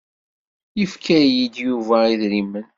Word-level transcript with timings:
Yefka-yi-d 0.79 1.55
Yuba 1.67 1.97
idrimen. 2.13 2.67